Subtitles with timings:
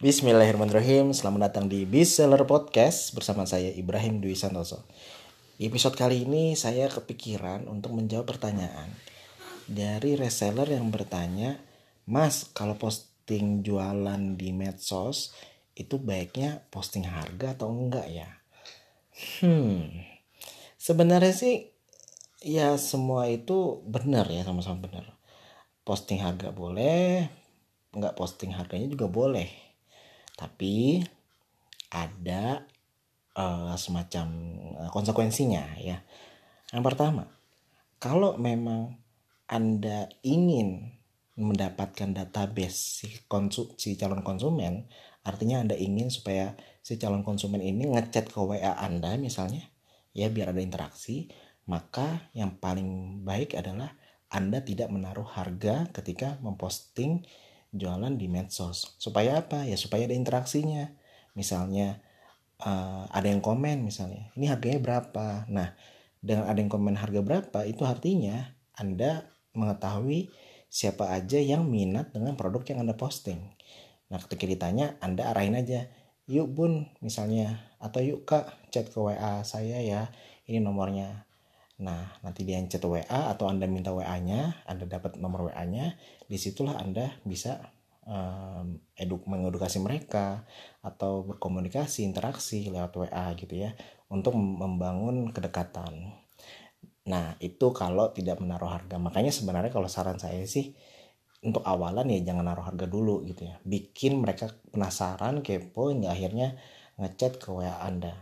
[0.00, 1.12] Bismillahirrahmanirrahim.
[1.12, 4.88] Selamat datang di Bestseller Podcast Bersama saya Ibrahim Dwi Santoso.
[5.60, 8.96] Episode kali ini saya kepikiran untuk menjawab pertanyaan
[9.68, 11.60] Dari reseller yang bertanya
[12.08, 15.36] Mas kalau posting jualan di medsos
[15.76, 18.40] Itu baiknya posting harga atau enggak ya?
[19.44, 19.84] Hmm
[20.80, 21.76] Sebenarnya sih
[22.40, 25.12] Ya semua itu benar ya sama-sama benar.
[25.84, 27.28] Posting harga boleh
[27.92, 29.69] Enggak posting harganya juga boleh
[30.40, 31.04] tapi
[31.92, 32.64] ada
[33.36, 34.26] uh, semacam
[34.80, 36.00] uh, konsekuensinya ya.
[36.72, 37.28] Yang pertama
[38.00, 38.96] kalau memang
[39.44, 40.96] anda ingin
[41.36, 44.88] mendapatkan database si, konsu, si calon konsumen
[45.20, 49.68] artinya anda ingin supaya si calon konsumen ini ngechat ke WA anda misalnya
[50.16, 51.28] ya biar ada interaksi
[51.68, 53.92] maka yang paling baik adalah
[54.32, 57.26] anda tidak menaruh harga ketika memposting
[57.70, 58.96] jualan di medsos.
[58.98, 59.66] Supaya apa?
[59.66, 60.90] Ya supaya ada interaksinya.
[61.34, 62.02] Misalnya
[62.62, 65.48] uh, ada yang komen misalnya ini harganya berapa?
[65.48, 65.74] Nah
[66.20, 69.24] dengan ada yang komen harga berapa itu artinya anda
[69.56, 70.28] mengetahui
[70.70, 73.40] siapa aja yang minat dengan produk yang anda posting.
[74.12, 75.88] Nah ketika ditanya anda arahin aja
[76.30, 80.14] yuk bun misalnya atau yuk kak chat ke WA saya ya
[80.46, 81.26] ini nomornya
[81.80, 85.96] Nah, nanti dia chat WA atau Anda minta WA-nya, Anda dapat nomor WA-nya,
[86.28, 87.56] di situlah Anda bisa
[88.04, 90.44] um, eduk mengedukasi mereka
[90.84, 93.72] atau berkomunikasi, interaksi lewat WA gitu ya,
[94.12, 96.20] untuk membangun kedekatan.
[97.08, 99.00] Nah, itu kalau tidak menaruh harga.
[99.00, 100.76] Makanya sebenarnya kalau saran saya sih
[101.40, 103.56] untuk awalan ya jangan naruh harga dulu gitu ya.
[103.64, 106.60] Bikin mereka penasaran, kepo hingga akhirnya
[107.00, 108.12] ngechat ke WA Anda.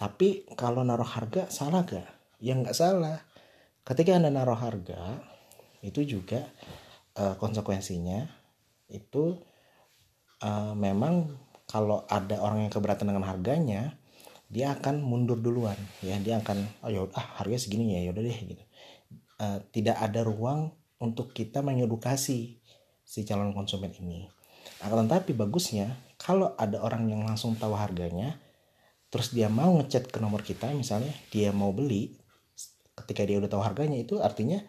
[0.00, 2.19] Tapi kalau naruh harga salah gak?
[2.40, 3.20] Ya nggak salah.
[3.84, 5.20] Ketika anda naruh harga
[5.80, 6.44] itu juga
[7.16, 8.28] uh, konsekuensinya
[8.90, 9.38] itu
[10.42, 11.36] uh, memang
[11.70, 13.94] kalau ada orang yang keberatan dengan harganya
[14.50, 16.18] dia akan mundur duluan ya.
[16.18, 18.64] Dia akan oh ya ah harga segini ya yaudah deh gitu.
[19.40, 22.60] Uh, tidak ada ruang untuk kita mengedukasi
[23.00, 24.28] si calon konsumen ini.
[24.84, 28.36] Akan tetapi bagusnya kalau ada orang yang langsung tahu harganya
[29.10, 32.19] terus dia mau ngechat ke nomor kita misalnya dia mau beli
[33.04, 34.60] ketika dia udah tahu harganya itu artinya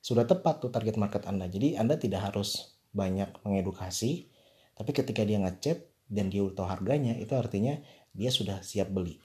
[0.00, 1.46] sudah tepat tuh target market Anda.
[1.46, 4.32] Jadi Anda tidak harus banyak mengedukasi,
[4.74, 7.78] tapi ketika dia ngechat dan dia udah tahu harganya itu artinya
[8.16, 9.20] dia sudah siap beli.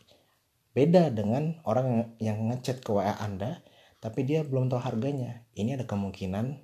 [0.76, 3.64] Beda dengan orang yang ngechat ke WA Anda
[4.04, 5.48] tapi dia belum tahu harganya.
[5.58, 6.62] Ini ada kemungkinan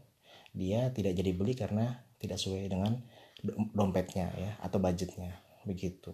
[0.51, 3.01] dia tidak jadi beli karena tidak sesuai dengan
[3.73, 6.13] dompetnya ya atau budgetnya begitu.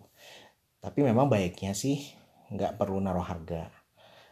[0.80, 2.16] Tapi memang baiknya sih
[2.54, 3.68] nggak perlu naruh harga.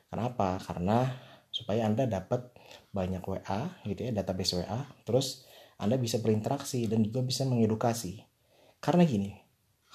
[0.07, 0.55] Kenapa?
[0.63, 1.11] Karena
[1.55, 2.51] supaya Anda dapat
[2.91, 5.47] banyak WA gitu ya, database WA, terus
[5.79, 8.27] Anda bisa berinteraksi dan juga bisa mengedukasi.
[8.83, 9.31] Karena gini,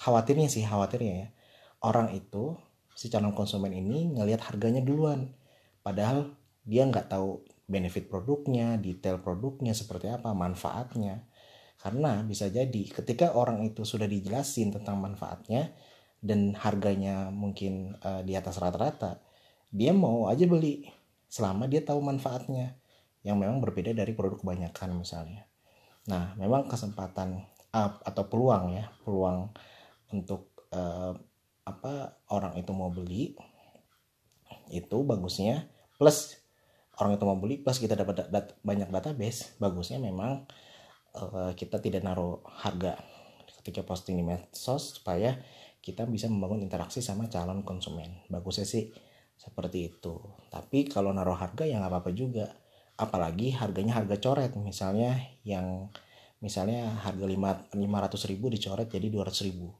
[0.01, 1.27] khawatirnya sih, khawatirnya ya,
[1.85, 2.57] orang itu,
[2.97, 5.37] si calon konsumen ini ngelihat harganya duluan.
[5.85, 6.33] Padahal
[6.65, 11.29] dia nggak tahu benefit produknya, detail produknya seperti apa, manfaatnya.
[11.77, 15.73] Karena bisa jadi ketika orang itu sudah dijelasin tentang manfaatnya
[16.21, 19.21] dan harganya mungkin uh, di atas rata-rata,
[19.69, 21.00] dia mau aja beli
[21.31, 22.75] selama dia tahu manfaatnya
[23.23, 25.47] yang memang berbeda dari produk kebanyakan misalnya.
[26.11, 27.39] Nah, memang kesempatan
[27.71, 29.47] up atau peluang ya, peluang
[30.11, 31.15] untuk uh,
[31.63, 33.37] apa orang itu mau beli
[34.73, 36.41] itu bagusnya plus
[36.97, 40.49] orang itu mau beli plus kita dapat dat banyak database bagusnya memang
[41.15, 42.97] uh, kita tidak naruh harga
[43.61, 45.37] ketika posting di medsos supaya
[45.85, 48.89] kita bisa membangun interaksi sama calon konsumen bagusnya sih
[49.41, 50.21] seperti itu.
[50.53, 52.53] Tapi kalau naruh harga ya nggak apa-apa juga.
[52.93, 54.53] Apalagi harganya harga coret.
[54.61, 55.89] Misalnya yang
[56.37, 57.73] misalnya harga 500
[58.29, 59.73] ribu dicoret jadi 200 ribu.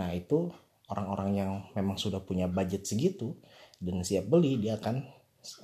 [0.00, 0.48] Nah itu
[0.88, 3.36] orang-orang yang memang sudah punya budget segitu
[3.80, 5.04] dan siap beli dia akan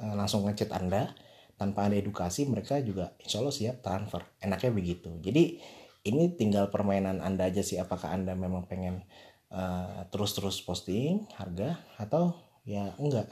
[0.04, 1.16] eh, langsung ngechat anda.
[1.60, 4.24] Tanpa ada edukasi mereka juga insya Allah siap transfer.
[4.40, 5.12] Enaknya begitu.
[5.20, 5.60] Jadi
[6.08, 7.76] ini tinggal permainan anda aja sih.
[7.76, 9.04] Apakah anda memang pengen
[9.52, 12.32] uh, terus-terus posting harga atau
[12.64, 13.28] ya enggak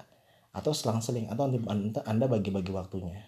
[0.52, 1.46] atau selang-seling atau
[2.04, 3.22] Anda bagi-bagi waktunya.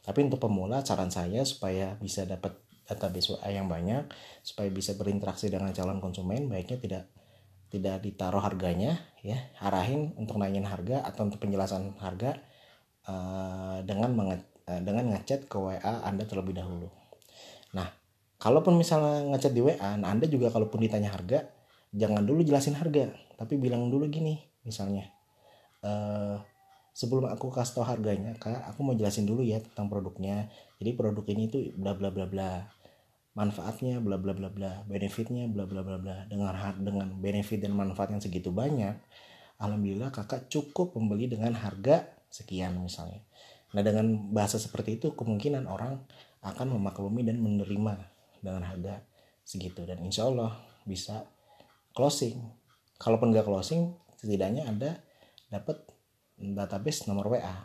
[0.00, 2.56] Tapi untuk pemula saran saya supaya bisa dapat
[2.88, 4.08] database WA yang banyak,
[4.42, 7.04] supaya bisa berinteraksi dengan calon konsumen, baiknya tidak
[7.70, 12.42] tidak ditaruh harganya ya, arahin untuk nanyain harga atau untuk penjelasan harga
[13.06, 16.90] uh, dengan menge, uh, dengan ngechat ke WA Anda terlebih dahulu.
[17.70, 17.86] Nah,
[18.42, 21.46] kalaupun misalnya ngechat di WA, nah Anda juga kalaupun ditanya harga,
[21.94, 25.19] jangan dulu jelasin harga, tapi bilang dulu gini, misalnya
[25.84, 26.36] uh,
[26.90, 30.50] sebelum aku kasih tau harganya kak aku mau jelasin dulu ya tentang produknya.
[30.80, 32.66] Jadi produk ini tuh bla bla bla bla.
[33.36, 34.82] Manfaatnya bla bla bla bla.
[34.84, 36.26] Benefitnya bla bla bla bla.
[36.26, 38.96] Dengan dengan benefit dan manfaat yang segitu banyak
[39.60, 43.20] alhamdulillah kakak cukup membeli dengan harga sekian misalnya.
[43.76, 46.00] Nah dengan bahasa seperti itu kemungkinan orang
[46.40, 47.94] akan memaklumi dan menerima
[48.40, 49.04] dengan harga
[49.44, 49.84] segitu.
[49.84, 50.56] Dan insya Allah
[50.88, 51.28] bisa
[51.92, 52.40] closing.
[52.96, 55.00] Kalaupun gak closing setidaknya ada
[55.50, 55.82] dapat
[56.38, 57.56] database nomor WA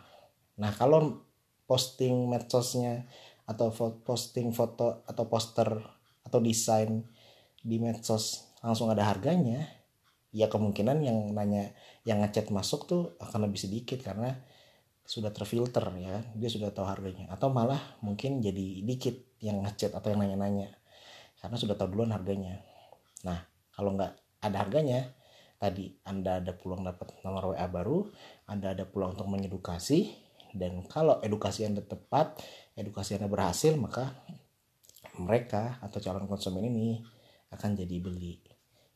[0.59, 1.23] nah kalau
[1.69, 3.05] posting medsosnya
[3.45, 3.69] atau
[4.01, 5.69] posting foto atau poster
[6.25, 7.05] atau desain
[7.61, 9.69] di medsos langsung ada harganya
[10.35, 11.71] ya kemungkinan yang nanya
[12.03, 14.35] yang ngechat masuk tuh akan lebih sedikit karena
[15.05, 17.31] sudah terfilter ya dia sudah tahu harganya.
[17.31, 20.75] Atau malah mungkin jadi dikit yang ngechat atau yang nanya-nanya
[21.39, 22.59] karena sudah tahu duluan harganya.
[23.23, 24.11] Nah kalau nggak
[24.43, 25.13] ada harganya
[25.65, 28.05] tadi anda ada peluang dapat nomor WA baru
[28.45, 30.13] anda ada peluang untuk mengedukasi
[30.53, 32.37] dan kalau edukasi anda tepat
[32.75, 34.11] edukasi Anda berhasil maka
[35.15, 36.99] mereka atau calon konsumen ini
[37.55, 38.43] akan jadi beli.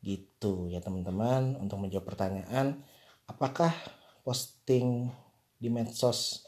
[0.04, 1.56] Gitu ya teman-teman.
[1.56, 2.84] Untuk menjawab pertanyaan
[3.26, 3.72] apakah
[4.28, 5.08] posting
[5.60, 6.44] di medsos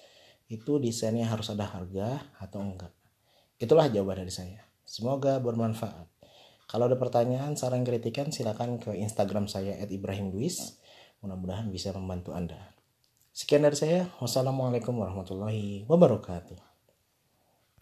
[0.52, 2.92] itu desainnya harus ada harga atau enggak?
[3.56, 4.60] Itulah jawaban dari saya.
[4.84, 6.11] Semoga bermanfaat
[6.72, 10.80] kalau ada pertanyaan saran kritikan silakan ke instagram saya @ibrahimduis
[11.20, 12.72] mudah-mudahan bisa membantu anda.
[13.36, 14.08] Sekian dari saya.
[14.24, 16.71] Wassalamualaikum warahmatullahi wabarakatuh